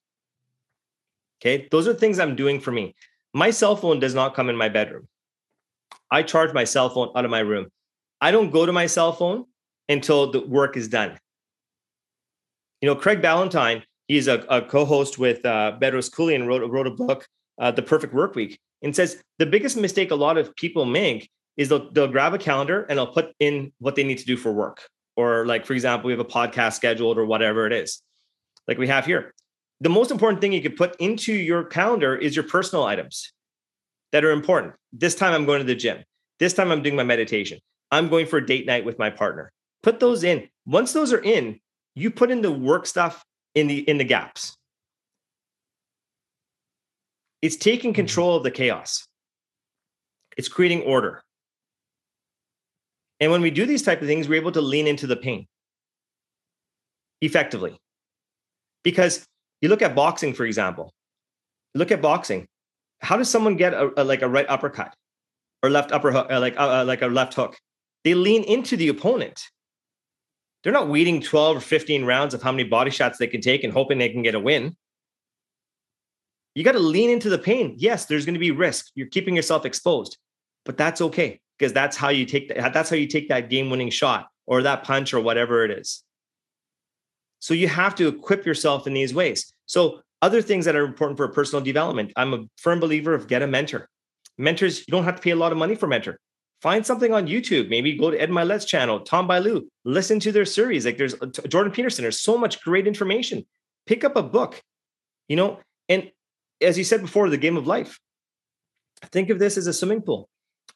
[1.41, 2.93] Okay, those are things I'm doing for me.
[3.33, 5.07] My cell phone does not come in my bedroom.
[6.11, 7.67] I charge my cell phone out of my room.
[8.23, 9.43] I don't go to my cell phone
[9.89, 11.19] until the work is done.
[12.81, 16.91] You know, Craig Ballantyne, he's a, a co-host with uh, Bedros Keuilian, wrote, wrote a
[16.91, 17.27] book,
[17.59, 21.29] uh, The Perfect Work Week, and says the biggest mistake a lot of people make
[21.57, 24.37] is they'll, they'll grab a calendar and they'll put in what they need to do
[24.37, 24.87] for work.
[25.17, 28.01] Or like, for example, we have a podcast scheduled or whatever it is,
[28.69, 29.33] like we have here.
[29.81, 33.33] The most important thing you could put into your calendar is your personal items
[34.13, 34.75] that are important.
[34.93, 36.05] This time I'm going to the gym.
[36.39, 37.59] This time I'm doing my meditation.
[37.93, 39.51] I'm going for a date night with my partner.
[39.83, 40.49] Put those in.
[40.65, 41.59] Once those are in,
[41.93, 44.57] you put in the work stuff in the in the gaps.
[47.43, 47.97] It's taking mm-hmm.
[47.97, 49.05] control of the chaos.
[50.37, 51.21] It's creating order.
[53.19, 55.45] And when we do these type of things, we're able to lean into the pain
[57.21, 57.77] effectively.
[58.83, 59.23] Because
[59.61, 60.91] you look at boxing, for example.
[61.75, 62.47] Look at boxing.
[63.01, 64.93] How does someone get a, a like a right uppercut
[65.61, 67.55] or left upper hook, uh, like uh, uh like a left hook?
[68.03, 69.41] They lean into the opponent.
[70.63, 73.63] They're not waiting 12 or 15 rounds of how many body shots they can take
[73.63, 74.75] and hoping they can get a win.
[76.55, 77.75] You got to lean into the pain.
[77.77, 78.87] Yes, there's going to be risk.
[78.95, 80.17] You're keeping yourself exposed,
[80.65, 83.89] but that's okay because that's how you take that, that's how you take that game-winning
[83.89, 86.03] shot or that punch or whatever it is.
[87.39, 89.51] So you have to equip yourself in these ways.
[89.65, 92.13] So other things that are important for personal development.
[92.15, 93.89] I'm a firm believer of get a mentor.
[94.37, 96.19] Mentors, you don't have to pay a lot of money for mentor
[96.63, 97.67] find something on YouTube.
[97.69, 100.85] Maybe go to Ed Mylett's channel, Tom Bilyeu, listen to their series.
[100.85, 103.45] Like there's uh, Jordan Peterson, there's so much great information.
[103.85, 104.61] Pick up a book,
[105.27, 106.09] you know, and
[106.61, 107.99] as you said before, the game of life.
[109.11, 110.29] Think of this as a swimming pool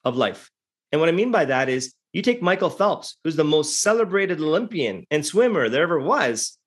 [0.04, 0.52] of life.
[0.92, 4.42] And what I mean by that is you take Michael Phelps, who's the most celebrated
[4.42, 6.58] Olympian and swimmer there ever was,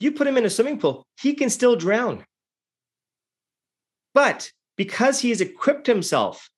[0.00, 2.24] you put him in a swimming pool, he can still drown.
[4.12, 6.48] But because he has equipped himself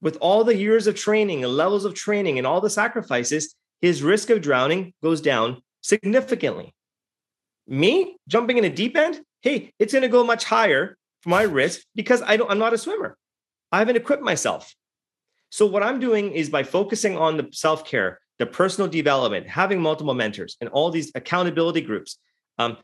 [0.00, 4.02] with all the years of training and levels of training and all the sacrifices, his
[4.02, 6.74] risk of drowning goes down significantly.
[7.66, 11.42] Me jumping in a deep end, hey, it's going to go much higher for my
[11.42, 13.16] risk because I don't, I'm not a swimmer.
[13.72, 14.74] I haven't equipped myself.
[15.50, 20.14] So what I'm doing is by focusing on the self-care, the personal development, having multiple
[20.14, 22.18] mentors, and all these accountability groups,
[22.58, 22.78] um,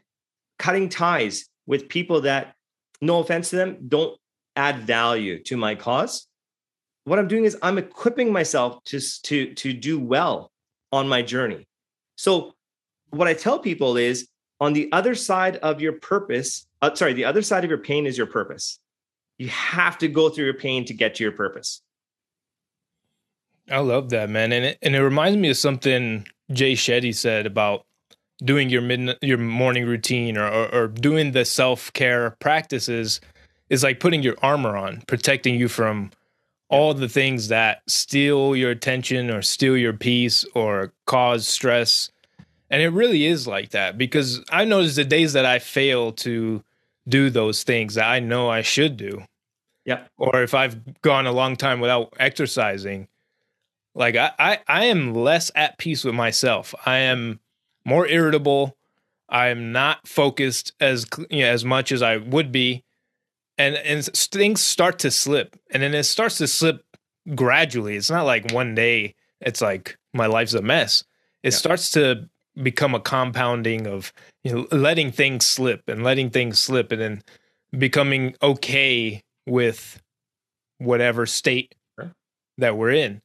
[0.59, 2.55] cutting ties with people that,
[3.01, 4.19] no offense to them, don't
[4.55, 6.27] add value to my cause
[7.07, 10.51] what I'm doing is I'm equipping myself to, to, to do well
[10.93, 11.67] on my journey.
[12.17, 12.55] So,
[13.11, 14.29] what I tell people is
[14.61, 18.07] on the other side of your purpose, uh, sorry, the other side of your pain
[18.07, 18.81] is your purpose.
[19.39, 21.81] You have to go through your pain to get to your purpose.
[23.71, 24.53] I love that, man.
[24.53, 27.87] And it, and it reminds me of something Jay Shetty said about
[28.39, 33.21] doing your mid your morning routine or, or, or doing the self care practices
[33.71, 36.11] is like putting your armor on, protecting you from
[36.69, 42.11] all the things that steal your attention or steal your peace or cause stress.
[42.71, 46.65] And it really is like that because I noticed the days that I fail to
[47.09, 49.23] do those things that I know I should do.
[49.85, 50.05] Yeah.
[50.19, 53.07] Or if I've gone a long time without exercising,
[53.95, 56.75] like I, I, I am less at peace with myself.
[56.85, 57.39] I am
[57.85, 58.77] more irritable.
[59.29, 62.85] I am not focused as you know, as much as I would be
[63.59, 66.85] and and things start to slip and then it starts to slip
[67.35, 71.05] gradually it's not like one day it's like my life's a mess
[71.43, 71.59] it yeah.
[71.59, 72.29] starts to
[72.63, 77.23] become a compounding of you know letting things slip and letting things slip and then
[77.79, 80.01] becoming okay with
[80.79, 82.11] whatever state right.
[82.59, 83.21] that we're in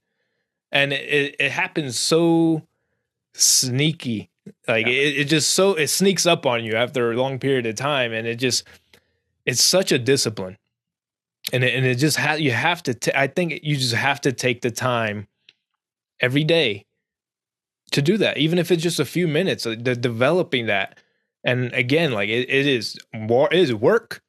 [0.71, 2.61] and it, it happens so
[3.33, 4.29] sneaky
[4.67, 4.93] like yeah.
[4.93, 8.11] it, it just so it sneaks up on you after a long period of time
[8.11, 8.63] and it just
[9.45, 10.57] it's such a discipline.
[11.51, 14.21] And it, and it just ha- you have to t- I think you just have
[14.21, 15.27] to take the time
[16.19, 16.85] every day
[17.91, 20.97] to do that even if it's just a few minutes uh, the developing that.
[21.43, 24.21] And again like it, it is war it is work.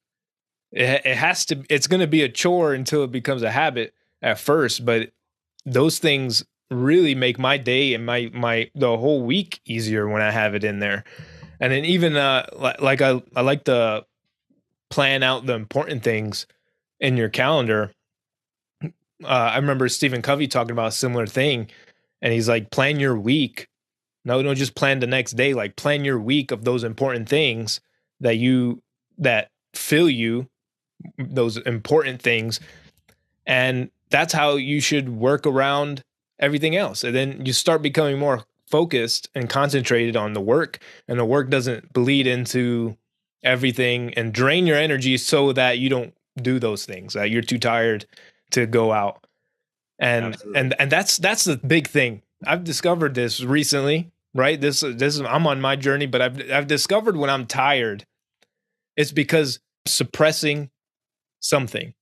[0.72, 3.94] It, it has to it's going to be a chore until it becomes a habit
[4.22, 5.10] at first but
[5.66, 10.30] those things really make my day and my my the whole week easier when I
[10.30, 11.04] have it in there.
[11.60, 12.46] And then even uh
[12.80, 14.04] like I I like to
[14.92, 16.46] plan out the important things
[17.00, 17.92] in your calendar.
[18.84, 21.70] Uh, I remember Stephen Covey talking about a similar thing,
[22.20, 23.68] and he's like, plan your week.
[24.26, 25.54] No, don't just plan the next day.
[25.54, 27.80] Like plan your week of those important things
[28.20, 28.82] that you
[29.16, 30.48] that fill you,
[31.18, 32.60] those important things,
[33.46, 36.02] and that's how you should work around
[36.38, 37.02] everything else.
[37.02, 41.48] And then you start becoming more focused and concentrated on the work, and the work
[41.48, 42.98] doesn't bleed into
[43.42, 47.14] everything and drain your energy so that you don't do those things.
[47.14, 48.06] That you're too tired
[48.52, 49.26] to go out.
[49.98, 50.60] And Absolutely.
[50.60, 52.22] and and that's that's the big thing.
[52.44, 54.60] I've discovered this recently, right?
[54.60, 58.06] This this is I'm on my journey, but I've I've discovered when I'm tired,
[58.96, 60.70] it's because suppressing
[61.40, 61.94] something.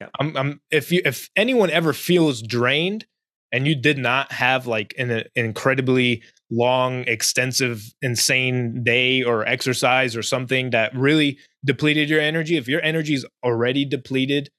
[0.00, 0.08] Yeah.
[0.18, 3.06] I'm, I'm if you if anyone ever feels drained
[3.52, 10.16] and you did not have like an, an incredibly long, extensive, insane day or exercise
[10.16, 14.50] or something that really depleted your energy, if your energy is already depleted,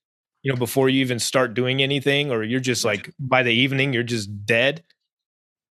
[0.41, 3.93] you know, before you even start doing anything, or you're just like by the evening,
[3.93, 4.83] you're just dead.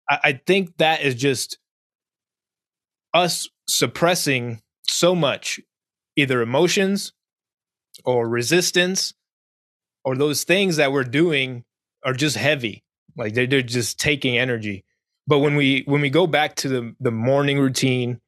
[0.09, 1.57] I, I think that is just
[3.13, 5.59] us suppressing so much
[6.15, 7.13] either emotions
[8.05, 9.13] or resistance
[10.03, 11.63] or those things that we're doing
[12.05, 12.83] are just heavy.
[13.17, 14.85] Like they're, they're just taking energy
[15.31, 18.19] but when we when we go back to the the morning routine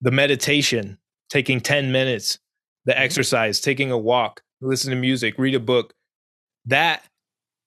[0.00, 2.38] the meditation taking 10 minutes
[2.84, 3.02] the mm-hmm.
[3.02, 5.94] exercise taking a walk listen to music read a book
[6.66, 7.02] that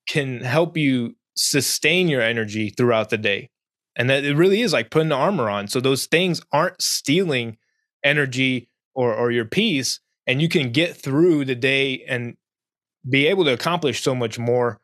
[0.08, 3.50] can help you sustain your energy throughout the day.
[3.95, 5.67] And that it really is like putting the armor on.
[5.67, 7.58] So those things aren't stealing
[8.04, 12.36] energy or or your peace and you can get through the day and
[13.10, 14.80] be able to accomplish so much more.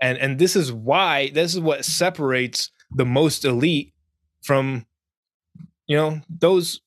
[0.00, 3.92] And and this is why this is what separates the most elite
[4.42, 4.86] from
[5.86, 6.80] you know those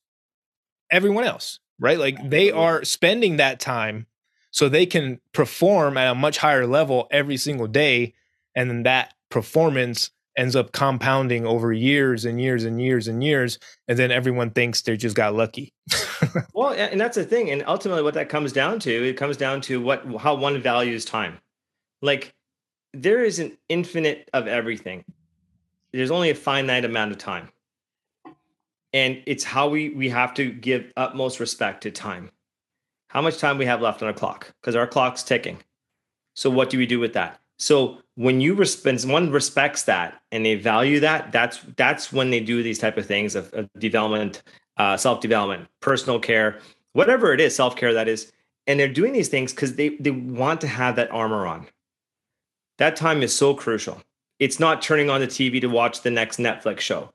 [0.90, 1.98] everyone else right?
[1.98, 4.06] Like they are spending that time
[4.50, 8.14] so they can perform at a much higher level every single day
[8.54, 13.58] and then that performance ends up compounding over years and years and years and years
[13.88, 15.72] and then everyone thinks they just got lucky.
[16.52, 19.60] Well and that's the thing and ultimately what that comes down to it comes down
[19.62, 21.38] to what how one values time.
[22.02, 22.34] Like
[22.92, 25.04] there is an infinite of everything.
[25.92, 27.50] There's only a finite amount of time.
[28.92, 32.30] And it's how we we have to give utmost respect to time.
[33.08, 35.58] How much time we have left on our clock because our clock's ticking.
[36.34, 37.40] So what do we do with that?
[37.58, 42.40] So when you respect one respects that and they value that, that's that's when they
[42.40, 44.42] do these type of things of, of development,
[44.76, 46.60] uh, self development, personal care,
[46.92, 48.32] whatever it is, self care that is,
[48.66, 51.66] and they're doing these things because they they want to have that armor on
[52.78, 54.00] that time is so crucial.
[54.38, 57.10] It's not turning on the TV to watch the next Netflix show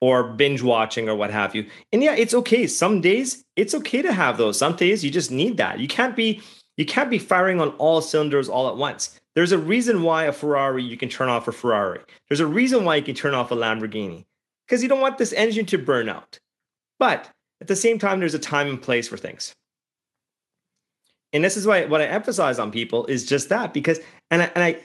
[0.00, 1.66] or binge watching or what have you.
[1.92, 2.66] And yeah, it's okay.
[2.66, 4.58] Some days it's okay to have those.
[4.58, 5.78] Some days you just need that.
[5.80, 6.42] You can't be
[6.76, 9.18] you can't be firing on all cylinders all at once.
[9.34, 12.00] There's a reason why a Ferrari you can turn off a Ferrari.
[12.28, 14.24] There's a reason why you can turn off a Lamborghini
[14.66, 16.38] because you don't want this engine to burn out.
[16.98, 19.54] But at the same time, there's a time and place for things.
[21.32, 24.50] And this is why what I emphasize on people is just that because and I,
[24.54, 24.78] and I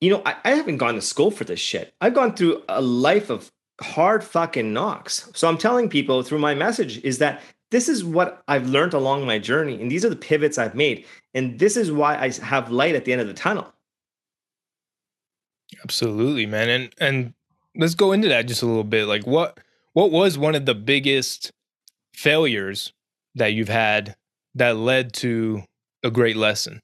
[0.00, 1.94] you know, I, I haven't gone to school for this shit.
[2.00, 5.30] I've gone through a life of hard fucking knocks.
[5.34, 9.26] So I'm telling people through my message is that this is what I've learned along
[9.26, 12.70] my journey, and these are the pivots I've made, and this is why I have
[12.70, 13.72] light at the end of the tunnel.
[15.84, 17.34] Absolutely, man, and and
[17.76, 19.06] let's go into that just a little bit.
[19.06, 19.60] Like, what
[19.92, 21.52] what was one of the biggest
[22.12, 22.92] failures
[23.36, 24.16] that you've had
[24.56, 25.62] that led to
[26.02, 26.80] a great lesson?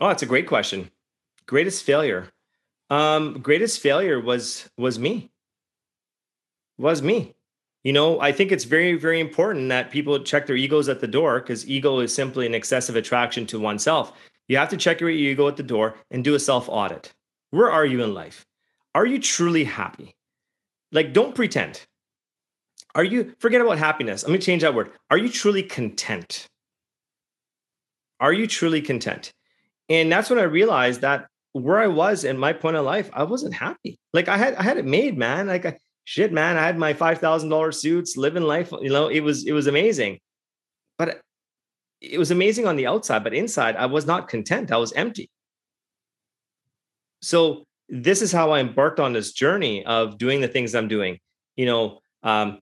[0.00, 0.92] Oh, that's a great question
[1.46, 2.28] greatest failure.
[2.90, 5.30] Um greatest failure was was me.
[6.78, 7.34] Was me.
[7.84, 11.06] You know i think it's very very important that people check their egos at the
[11.06, 14.12] door because ego is simply an excessive attraction to oneself.
[14.48, 17.12] You have to check your ego at the door and do a self audit
[17.50, 18.44] where are you in life?
[18.94, 20.14] Are you truly happy?
[20.92, 21.86] Like don't pretend.
[22.94, 24.22] Are you forget about happiness.
[24.24, 24.90] Let me change that word.
[25.10, 26.48] Are you truly content?
[28.20, 29.32] Are you truly content?
[29.88, 31.28] And that's when i realized that
[31.60, 33.98] where I was in my point of life, I wasn't happy.
[34.12, 35.46] Like I had I had it made, man.
[35.46, 36.56] Like I, shit, man.
[36.56, 38.72] I had my five thousand dollar suits, living life.
[38.80, 40.18] You know, it was it was amazing,
[40.98, 41.20] but
[42.00, 44.70] it was amazing on the outside, but inside I was not content.
[44.70, 45.30] I was empty.
[47.22, 51.18] So this is how I embarked on this journey of doing the things I'm doing.
[51.56, 52.58] You know, um,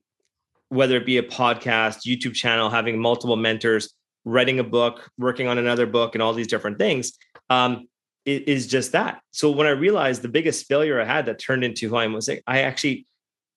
[0.68, 3.92] whether it be a podcast, YouTube channel, having multiple mentors,
[4.24, 7.12] writing a book, working on another book, and all these different things.
[7.50, 7.88] Um,
[8.26, 9.20] is just that.
[9.32, 12.14] So when I realized the biggest failure I had that turned into who I am
[12.14, 13.06] was like, I actually,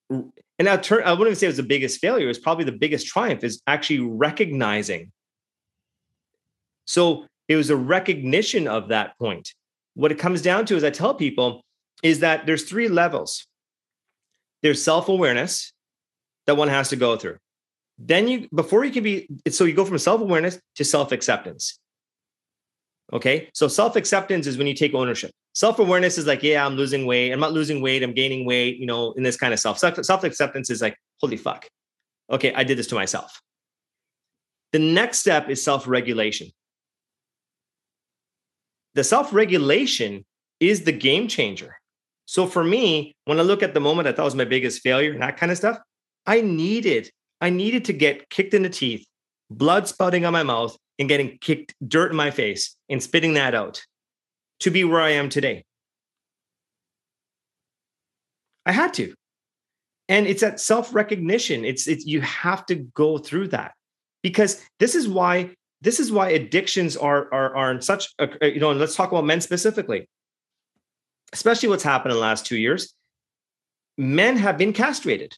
[0.10, 2.30] and I turn, I wouldn't even say it was the biggest failure.
[2.30, 5.12] It's probably the biggest triumph is actually recognizing.
[6.86, 9.54] So it was a recognition of that point.
[9.94, 11.64] What it comes down to, is I tell people,
[12.04, 13.48] is that there's three levels.
[14.64, 15.72] There's self-awareness
[16.46, 17.38] that one has to go through.
[17.98, 21.80] Then you, before you can be, so you go from self-awareness to self-acceptance.
[23.14, 23.50] Okay.
[23.54, 25.32] So self acceptance is when you take ownership.
[25.54, 27.32] Self awareness is like, yeah, I'm losing weight.
[27.32, 28.04] I'm not losing weight.
[28.04, 29.80] I'm gaining weight, you know, in this kind of self.
[29.80, 31.68] Self acceptance is like, holy fuck.
[32.32, 32.54] Okay.
[32.54, 33.42] I did this to myself.
[34.74, 36.50] The next step is self regulation.
[38.96, 40.26] The self regulation
[40.60, 41.78] is the game changer.
[42.26, 45.14] So for me, when I look at the moment I thought was my biggest failure
[45.14, 45.78] and that kind of stuff,
[46.26, 49.06] I needed, I needed to get kicked in the teeth,
[49.50, 53.54] blood spouting on my mouth, and getting kicked dirt in my face and spitting that
[53.54, 53.84] out
[54.62, 55.64] to be where I am today.
[58.66, 59.14] I had to.
[60.10, 61.66] And it's that self-recognition.
[61.66, 63.74] It's it's you have to go through that.
[64.24, 68.60] Because this is why this is why addictions are are are in such a, you
[68.60, 70.10] know, and let's talk about men specifically.
[71.34, 72.94] Especially what's happened in the last 2 years.
[73.98, 75.38] Men have been castrated.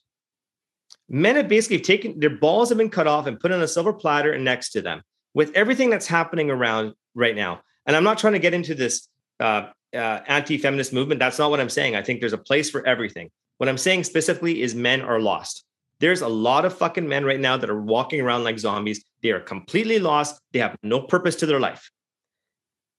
[1.09, 3.93] Men have basically taken their balls have been cut off and put on a silver
[3.93, 5.01] platter and next to them
[5.33, 9.07] with everything that's happening around right now, and I'm not trying to get into this
[9.39, 11.19] uh, uh, anti-feminist movement.
[11.19, 11.95] That's not what I'm saying.
[11.95, 13.29] I think there's a place for everything.
[13.57, 15.65] What I'm saying specifically is men are lost.
[15.99, 19.03] There's a lot of fucking men right now that are walking around like zombies.
[19.21, 20.39] They are completely lost.
[20.53, 21.91] They have no purpose to their life.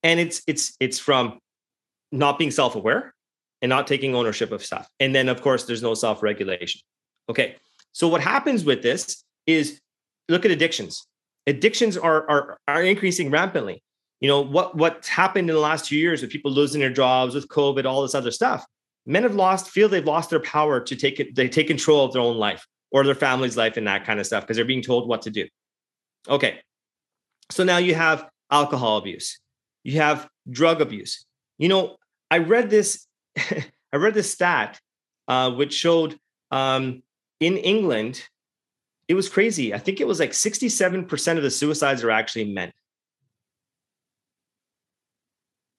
[0.02, 1.38] And it's it's it's from
[2.12, 3.14] not being self-aware
[3.62, 4.88] and not taking ownership of stuff.
[4.98, 6.80] And then of course there's no self-regulation.
[7.28, 7.56] Okay.
[7.92, 9.80] So what happens with this is
[10.28, 11.06] look at addictions
[11.50, 13.82] addictions are, are, are increasing rampantly.
[14.20, 17.34] You know, what, what's happened in the last two years with people losing their jobs,
[17.34, 18.64] with COVID, all this other stuff,
[19.06, 22.12] men have lost, feel they've lost their power to take it, they take control of
[22.12, 24.82] their own life or their family's life and that kind of stuff because they're being
[24.82, 25.46] told what to do.
[26.28, 26.60] Okay.
[27.50, 29.38] So now you have alcohol abuse,
[29.84, 31.24] you have drug abuse.
[31.58, 31.96] You know,
[32.30, 34.80] I read this, I read this stat
[35.28, 36.18] uh, which showed
[36.50, 37.02] um,
[37.38, 38.22] in England,
[39.10, 39.74] it was crazy.
[39.74, 42.70] I think it was like 67% of the suicides are actually men.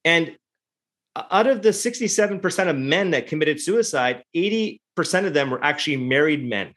[0.03, 0.35] And
[1.15, 4.79] out of the 67% of men that committed suicide, 80%
[5.25, 6.73] of them were actually married men.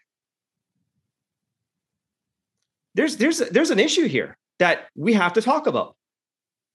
[2.94, 5.96] There's there's there's an issue here that we have to talk about.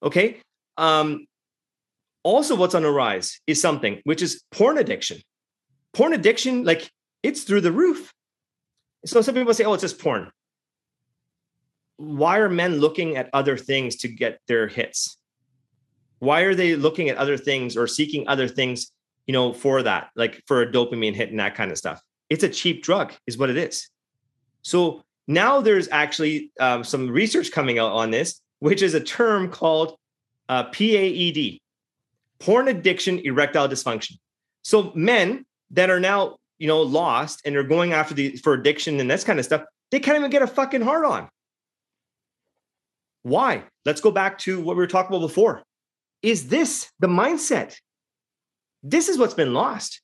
[0.03, 0.41] Okay?
[0.75, 1.25] Um
[2.23, 5.21] also what's on the rise is something which is porn addiction.
[5.93, 6.91] Porn addiction like
[7.23, 8.13] it's through the roof.
[9.05, 10.31] So some people say, oh, it's just porn.
[11.97, 15.17] Why are men looking at other things to get their hits?
[16.19, 18.91] Why are they looking at other things or seeking other things,
[19.25, 22.01] you know, for that, like for a dopamine hit and that kind of stuff?
[22.29, 23.89] It's a cheap drug, is what it is.
[24.61, 29.49] So now there's actually um, some research coming out on this, which is a term
[29.49, 29.95] called
[30.49, 31.59] uh, PAED,
[32.39, 34.17] porn addiction erectile dysfunction.
[34.63, 38.99] So men that are now you know, lost and they're going after the for addiction
[38.99, 41.29] and this kind of stuff, they can't even get a fucking hard on.
[43.23, 43.63] Why?
[43.85, 45.63] Let's go back to what we were talking about before.
[46.21, 47.75] Is this the mindset?
[48.83, 50.01] This is what's been lost.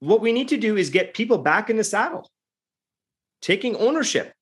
[0.00, 2.30] What we need to do is get people back in the saddle,
[3.40, 4.32] taking ownership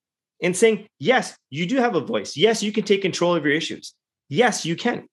[0.43, 2.37] and saying, yes, you do have a voice.
[2.37, 3.95] Yes, you can take control of your issues.
[4.29, 5.07] Yes, you can.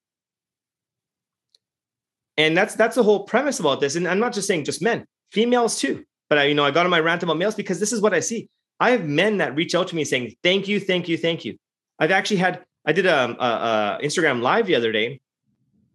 [2.37, 3.95] And that's that's the whole premise about this.
[3.95, 6.05] And I'm not just saying just men females too.
[6.29, 8.13] But I, you know, I got on my rant about males because this is what
[8.13, 8.49] I see.
[8.79, 11.57] I have men that reach out to me saying, "Thank you, thank you, thank you."
[11.99, 15.19] I've actually had I did a, um, a, a Instagram live the other day,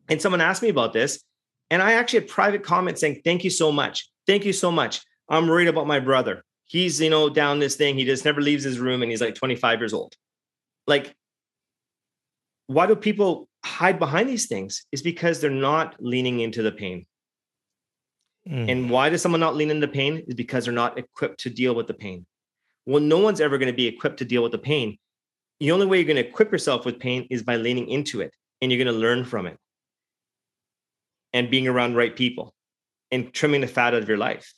[0.08, 1.22] and someone asked me about this,
[1.70, 5.00] and I actually had private comments saying, "Thank you so much, thank you so much."
[5.28, 6.44] I'm worried about my brother.
[6.66, 7.96] He's you know down this thing.
[7.96, 10.14] He just never leaves his room, and he's like 25 years old.
[10.86, 11.14] Like,
[12.66, 14.84] why do people hide behind these things?
[14.92, 17.06] Is because they're not leaning into the pain.
[18.48, 18.70] Mm.
[18.70, 20.22] And why does someone not lean into pain?
[20.26, 22.26] Is because they're not equipped to deal with the pain.
[22.86, 24.98] Well, no one's ever going to be equipped to deal with the pain.
[25.58, 28.32] The only way you're going to equip yourself with pain is by leaning into it
[28.60, 29.58] and you're going to learn from it
[31.32, 32.54] and being around right people
[33.10, 34.52] and trimming the fat out of your life.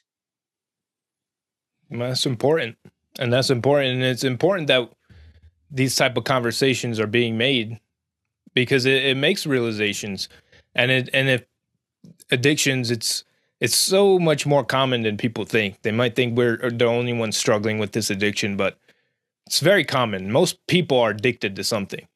[1.90, 2.76] Well, that's important.
[3.18, 3.94] And that's important.
[3.94, 4.90] And it's important that
[5.70, 7.80] these type of conversations are being made
[8.54, 10.28] because it, it makes realizations.
[10.74, 11.44] And it and if
[12.30, 13.24] addictions, it's
[13.60, 15.82] it's so much more common than people think.
[15.82, 18.78] They might think we're uh, the only ones struggling with this addiction, but
[19.46, 20.30] it's very common.
[20.30, 22.06] Most people are addicted to something.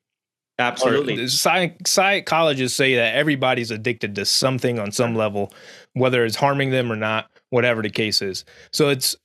[0.58, 1.24] Absolutely.
[1.24, 5.52] Uh, psych- psychologists say that everybody's addicted to something on some level,
[5.94, 8.44] whether it's harming them or not, whatever the case is.
[8.70, 9.16] So it's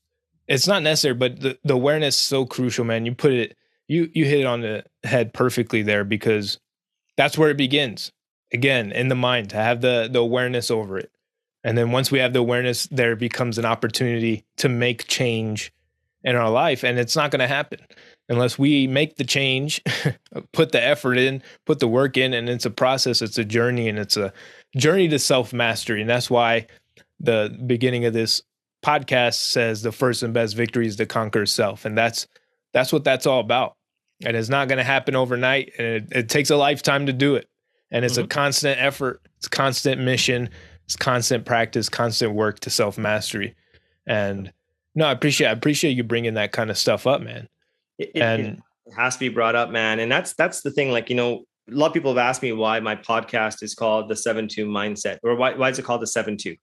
[0.47, 3.05] it's not necessary, but the, the awareness is so crucial, man.
[3.05, 3.57] You put it
[3.88, 6.59] you you hit it on the head perfectly there because
[7.18, 8.11] that's where it begins.
[8.53, 11.11] Again, in the mind, to have the the awareness over it.
[11.68, 15.74] And then once we have the awareness, there becomes an opportunity to make change
[16.24, 16.86] in our life.
[16.86, 17.82] And it's not going to happen
[18.30, 19.82] unless we make the change,
[20.53, 22.34] put the effort in, put the work in.
[22.34, 24.32] And it's a process, it's a journey, and it's a
[24.78, 25.99] journey to self mastery.
[25.99, 26.68] And that's why
[27.20, 28.41] the beginning of this
[28.82, 31.84] podcast says the first and best victory is to conquer self.
[31.84, 32.28] And that's
[32.72, 33.76] that's what that's all about.
[34.24, 35.74] And it's not going to happen overnight.
[35.78, 37.49] And it, it, takes a lifetime to do it.
[37.91, 38.24] And it's mm-hmm.
[38.24, 40.49] a constant effort, it's constant mission,
[40.88, 43.55] it's constant practice, constant work to self mastery.
[44.05, 44.53] And
[44.95, 47.49] no, I appreciate I appreciate you bringing that kind of stuff up, man.
[47.97, 49.99] It, and it has to be brought up, man.
[49.99, 50.91] And that's that's the thing.
[50.91, 54.07] Like you know, a lot of people have asked me why my podcast is called
[54.07, 56.55] the Seven Two Mindset, or why why is it called the Seven Two?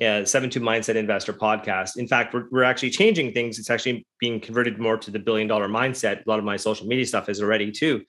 [0.00, 1.96] Yeah, Seven Two Mindset Investor Podcast.
[1.96, 3.56] In fact, we're we're actually changing things.
[3.60, 6.26] It's actually being converted more to the billion dollar mindset.
[6.26, 8.02] A lot of my social media stuff is already too.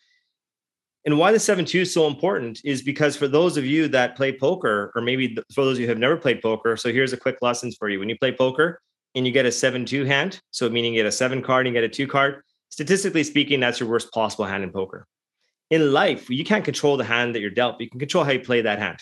[1.06, 4.16] And why the seven two is so important is because for those of you that
[4.16, 7.14] play poker, or maybe for those of you who have never played poker, so here's
[7.14, 8.00] a quick lesson for you.
[8.00, 8.80] When you play poker,
[9.16, 11.76] and you get a seven two hand, so meaning you get a seven card and
[11.76, 15.06] you get a two card, statistically speaking, that's your worst possible hand in poker.
[15.70, 18.32] In life, you can't control the hand that you're dealt, but you can control how
[18.32, 19.00] you play that hand.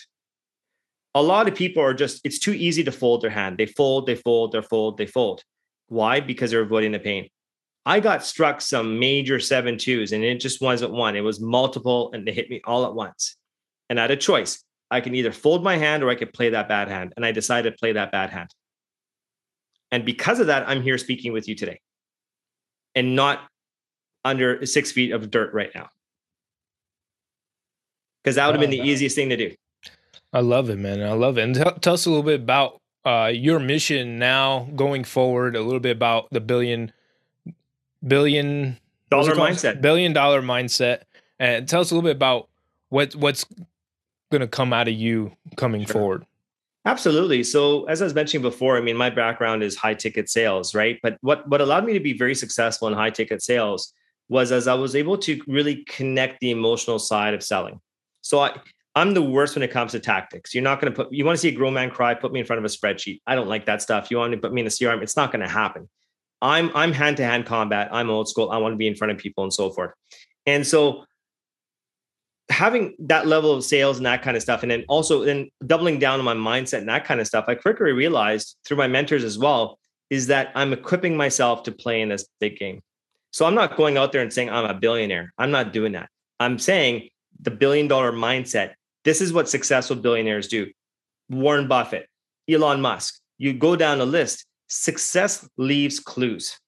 [1.14, 3.58] A lot of people are just, it's too easy to fold their hand.
[3.58, 5.42] They fold, they fold, they fold, they fold.
[5.88, 6.20] Why?
[6.20, 7.28] Because they're avoiding the pain.
[7.86, 12.10] I got struck some major seven twos, and it just wasn't one, it was multiple,
[12.12, 13.36] and they hit me all at once.
[13.88, 14.62] And I had a choice.
[14.90, 17.12] I can either fold my hand or I could play that bad hand.
[17.16, 18.50] And I decided to play that bad hand.
[19.92, 21.80] And because of that, I'm here speaking with you today
[22.94, 23.40] and not
[24.24, 25.88] under six feet of dirt right now.
[28.22, 29.54] Because that would have been the easiest thing to do.
[30.32, 31.02] I love it, man.
[31.02, 31.42] I love it.
[31.42, 35.62] And t- tell us a little bit about uh, your mission now going forward, a
[35.62, 36.92] little bit about the billion,
[38.06, 38.78] billion
[39.10, 41.02] dollar mindset, billion dollar mindset.
[41.38, 42.48] And tell us a little bit about
[42.90, 43.46] what what's
[44.30, 45.92] going to come out of you coming sure.
[45.92, 46.26] forward.
[46.86, 47.44] Absolutely.
[47.44, 50.98] So as I was mentioning before, I mean, my background is high ticket sales, right?
[51.02, 53.92] But what what allowed me to be very successful in high ticket sales
[54.28, 57.80] was as I was able to really connect the emotional side of selling.
[58.22, 58.56] So I
[58.94, 60.54] I'm the worst when it comes to tactics.
[60.54, 62.40] You're not going to put you want to see a grown man cry, put me
[62.40, 63.20] in front of a spreadsheet.
[63.26, 64.10] I don't like that stuff.
[64.10, 65.88] You want to put me in a CRM, it's not going to happen.
[66.42, 67.88] I'm I'm hand to hand combat.
[67.92, 68.50] I'm old school.
[68.50, 69.92] I want to be in front of people and so forth.
[70.46, 71.04] And so
[72.48, 75.98] having that level of sales and that kind of stuff, and then also then doubling
[75.98, 79.24] down on my mindset and that kind of stuff, I quickly realized through my mentors
[79.24, 79.78] as well,
[80.08, 82.80] is that I'm equipping myself to play in this big game.
[83.32, 85.32] So I'm not going out there and saying I'm a billionaire.
[85.38, 86.08] I'm not doing that.
[86.40, 87.10] I'm saying
[87.40, 88.72] the billion dollar mindset.
[89.04, 90.70] This is what successful billionaires do.
[91.28, 92.08] Warren Buffett,
[92.50, 93.20] Elon Musk.
[93.38, 94.44] You go down the list.
[94.70, 96.58] Success leaves clues.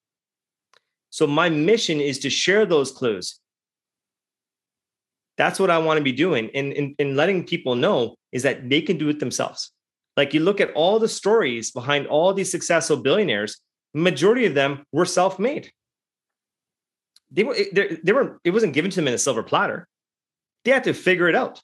[1.08, 3.40] So my mission is to share those clues
[5.36, 6.50] that's what I want to be doing.
[6.54, 9.70] And, and, and letting people know is that they can do it themselves.
[10.16, 13.58] Like you look at all the stories behind all these successful billionaires,
[13.94, 15.72] majority of them were self-made.
[17.30, 19.88] They were, they, they were, it wasn't given to them in a silver platter.
[20.64, 21.60] They had to figure it out.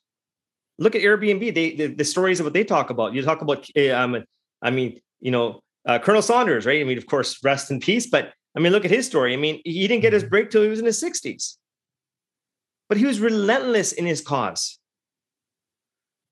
[0.79, 1.55] Look at Airbnb.
[1.55, 3.13] They, the, the stories of what they talk about.
[3.13, 4.25] You talk about, eh, um,
[4.63, 6.81] I mean, you know, uh, Colonel Saunders, right?
[6.81, 8.07] I mean, of course, rest in peace.
[8.07, 9.33] But I mean, look at his story.
[9.33, 10.31] I mean, he didn't get his mm-hmm.
[10.31, 11.57] break till he was in his 60s
[12.89, 14.79] but he was relentless in his cause.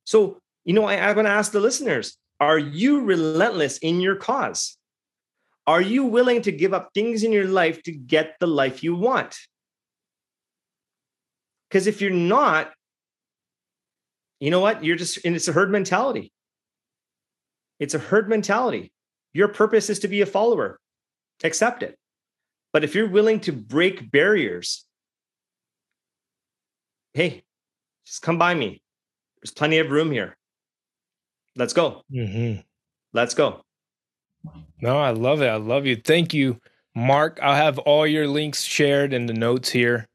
[0.05, 4.17] So, you know, I, I'm going to ask the listeners are you relentless in your
[4.17, 4.77] cause?
[5.67, 8.95] Are you willing to give up things in your life to get the life you
[8.95, 9.37] want?
[11.69, 12.73] Because if you're not,
[14.39, 14.85] you know what?
[14.85, 16.31] You're just, and it's a herd mentality.
[17.81, 18.93] It's a herd mentality.
[19.37, 20.79] Your purpose is to be a follower,
[21.45, 21.97] accept it.
[22.73, 24.87] But if you're willing to break barriers
[27.17, 27.43] hey,
[28.05, 28.83] just come by me.
[29.41, 30.37] There's plenty of room here.
[31.57, 32.03] Let's go.
[32.13, 32.61] Mm-hmm.
[33.15, 33.63] Let's go.
[34.83, 35.49] No, I love it.
[35.49, 35.97] I love you.
[35.97, 36.61] Thank you,
[36.95, 37.41] Mark.
[37.43, 40.07] I'll have all your links shared in the notes here.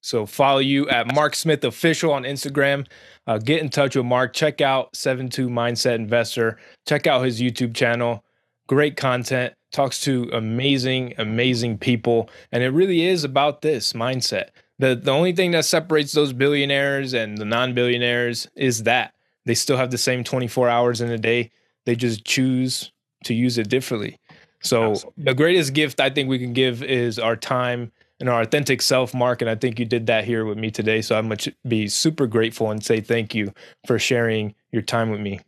[0.00, 2.86] So follow you at Mark Smith Official on Instagram.
[3.26, 4.32] Uh, get in touch with Mark.
[4.32, 6.58] Check out 72 Mindset Investor.
[6.86, 8.24] Check out his YouTube channel.
[8.66, 9.54] Great content.
[9.72, 12.30] Talks to amazing, amazing people.
[12.52, 14.48] And it really is about this mindset.
[14.78, 19.14] The the only thing that separates those billionaires and the non-billionaires is that
[19.44, 21.50] they still have the same 24 hours in a day.
[21.84, 22.92] They just choose
[23.24, 24.18] to use it differently.
[24.62, 25.24] So Absolutely.
[25.24, 29.14] the greatest gift I think we can give is our time, and our authentic self,
[29.14, 29.42] Mark.
[29.42, 31.02] And I think you did that here with me today.
[31.02, 33.52] So I much be super grateful and say thank you
[33.86, 35.40] for sharing your time with me.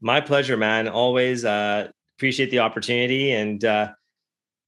[0.00, 0.88] My pleasure, man.
[0.88, 3.32] Always uh, appreciate the opportunity.
[3.32, 3.88] And uh,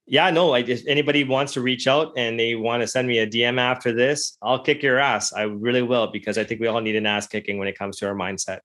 [0.07, 3.19] yeah, no, like if anybody wants to reach out and they want to send me
[3.19, 5.33] a DM after this, I'll kick your ass.
[5.33, 7.97] I really will because I think we all need an ass kicking when it comes
[7.99, 8.61] to our mindset.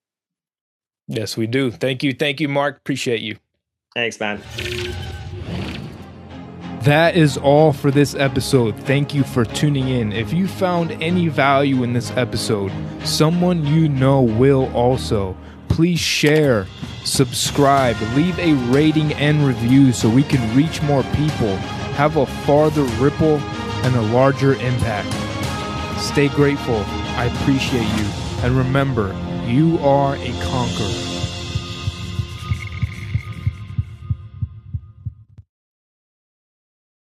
[1.07, 1.71] Yes, we do.
[1.71, 2.13] Thank you.
[2.13, 2.77] Thank you, Mark.
[2.77, 3.37] Appreciate you.
[3.95, 4.41] Thanks, man.
[6.83, 8.75] That is all for this episode.
[8.85, 10.11] Thank you for tuning in.
[10.11, 12.71] If you found any value in this episode,
[13.03, 15.37] someone you know will also.
[15.67, 16.65] Please share,
[17.03, 21.55] subscribe, leave a rating and review so we can reach more people,
[21.97, 23.37] have a farther ripple,
[23.83, 25.11] and a larger impact.
[25.99, 26.83] Stay grateful.
[27.17, 28.05] I appreciate you.
[28.43, 31.10] And remember, you are a conqueror.